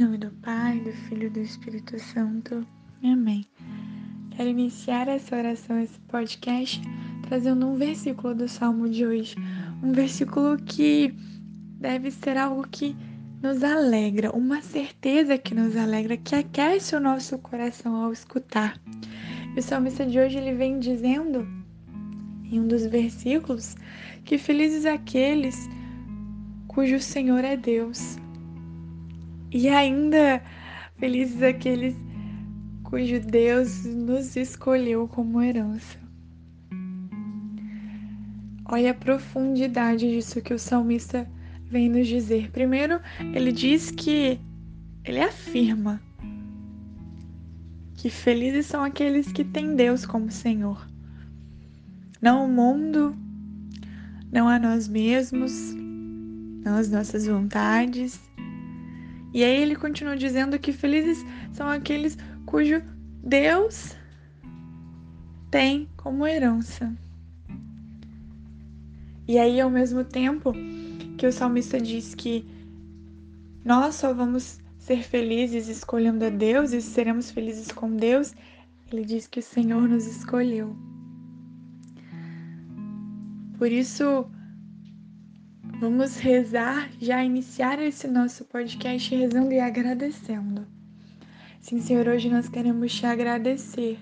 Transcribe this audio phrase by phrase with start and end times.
[0.00, 2.66] nome do Pai, do Filho e do Espírito Santo.
[3.04, 3.44] Amém.
[4.30, 6.80] Quero iniciar essa oração, esse podcast,
[7.28, 9.36] trazendo um versículo do Salmo de hoje.
[9.82, 11.14] Um versículo que
[11.78, 12.96] deve ser algo que
[13.42, 18.80] nos alegra, uma certeza que nos alegra, que aquece o nosso coração ao escutar.
[19.54, 21.46] E o salmista de hoje ele vem dizendo,
[22.50, 23.76] em um dos versículos,
[24.24, 25.68] que felizes aqueles
[26.68, 28.16] cujo Senhor é Deus
[29.52, 30.42] e ainda
[30.98, 31.96] felizes aqueles
[32.84, 35.98] cujo Deus nos escolheu como herança.
[38.64, 41.28] Olha a profundidade disso que o salmista
[41.66, 42.50] vem nos dizer.
[42.50, 43.00] Primeiro,
[43.34, 44.38] ele diz que
[45.04, 46.00] ele afirma
[47.94, 50.88] que felizes são aqueles que têm Deus como Senhor.
[52.20, 53.14] Não o mundo,
[54.32, 55.52] não a nós mesmos,
[56.64, 58.20] não as nossas vontades,
[59.32, 62.82] e aí ele continua dizendo que felizes são aqueles cujo
[63.22, 63.96] Deus
[65.50, 66.92] tem como herança.
[69.28, 70.52] E aí, ao mesmo tempo
[71.16, 72.44] que o salmista diz que
[73.64, 78.34] nós só vamos ser felizes escolhendo a Deus e seremos felizes com Deus,
[78.90, 80.74] ele diz que o Senhor nos escolheu.
[83.56, 84.26] Por isso,
[85.80, 90.66] Vamos rezar, já iniciar esse nosso podcast rezando e agradecendo.
[91.62, 93.98] Sim, Senhor, hoje nós queremos te agradecer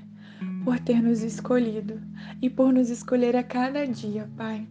[0.64, 2.02] por ter nos escolhido
[2.42, 4.66] e por nos escolher a cada dia, Pai.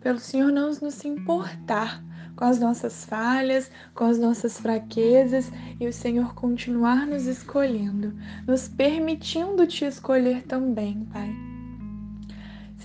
[0.00, 2.00] Pelo Senhor não nos importar
[2.36, 8.68] com as nossas falhas, com as nossas fraquezas e o Senhor continuar nos escolhendo, nos
[8.68, 11.55] permitindo te escolher também, Pai.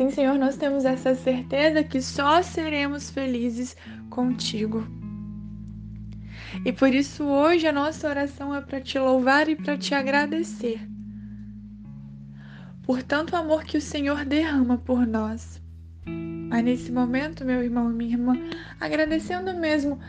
[0.01, 3.77] Sim, Senhor, nós temos essa certeza que só seremos felizes
[4.09, 4.83] contigo.
[6.65, 10.81] E por isso hoje a nossa oração é para te louvar e para te agradecer.
[12.81, 15.61] Por tanto amor que o Senhor derrama por nós.
[16.49, 18.33] Mas nesse momento, meu irmão e minha irmã,
[18.79, 19.99] agradecendo mesmo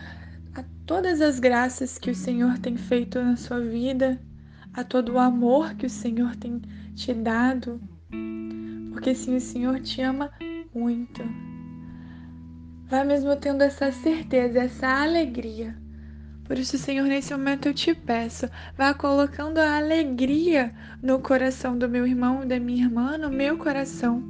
[0.55, 4.19] a todas as graças que o Senhor tem feito na sua vida,
[4.73, 6.63] a todo o amor que o Senhor tem
[6.95, 7.79] te dado,
[8.93, 10.31] porque sim, o Senhor te ama
[10.75, 11.23] muito.
[12.89, 15.77] Vai mesmo tendo essa certeza, essa alegria.
[16.45, 21.89] Por isso, Senhor, nesse momento eu te peço, vá colocando a alegria no coração do
[21.89, 24.23] meu irmão da minha irmã, no meu coração.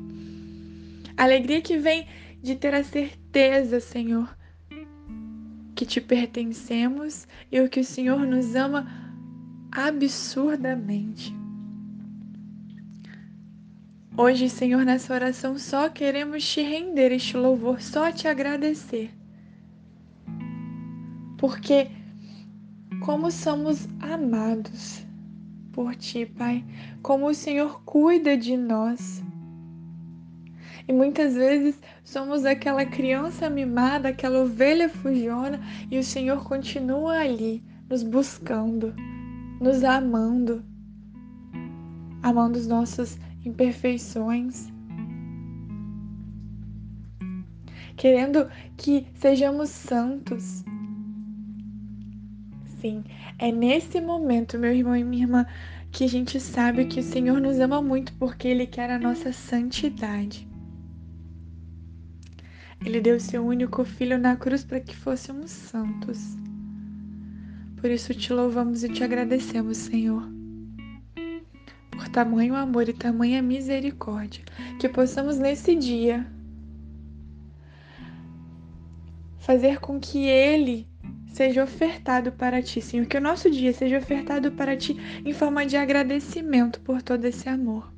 [1.16, 2.06] Alegria que vem
[2.40, 4.36] de ter a certeza, Senhor,
[5.74, 8.86] que te pertencemos e o que o Senhor nos ama
[9.72, 11.41] absurdamente.
[14.14, 19.10] Hoje, Senhor, nessa oração só queremos te render este louvor, só te agradecer.
[21.38, 21.90] Porque
[23.00, 25.02] como somos amados
[25.72, 26.62] por ti, Pai,
[27.00, 29.22] como o Senhor cuida de nós.
[30.86, 35.58] E muitas vezes somos aquela criança mimada, aquela ovelha fugiona,
[35.90, 38.94] e o Senhor continua ali, nos buscando,
[39.58, 40.62] nos amando,
[42.22, 44.72] amando os nossos imperfeições,
[47.96, 50.64] querendo que sejamos santos.
[52.80, 53.04] Sim,
[53.38, 55.46] é nesse momento, meu irmão e minha irmã,
[55.90, 59.32] que a gente sabe que o Senhor nos ama muito porque Ele quer a nossa
[59.32, 60.48] santidade.
[62.84, 66.36] Ele deu seu único filho na cruz para que fôssemos santos.
[67.76, 70.41] Por isso te louvamos e te agradecemos, Senhor
[72.12, 74.44] tamanho amor e tamanha misericórdia,
[74.78, 76.26] que possamos nesse dia
[79.38, 80.86] fazer com que Ele
[81.32, 85.66] seja ofertado para ti, Senhor, que o nosso dia seja ofertado para ti em forma
[85.66, 87.92] de agradecimento por todo esse amor.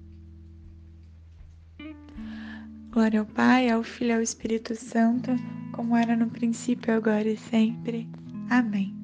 [2.91, 5.33] Glória ao Pai, ao Filho e ao Espírito Santo,
[5.73, 8.09] como era no princípio, agora e sempre.
[8.49, 9.04] Amém.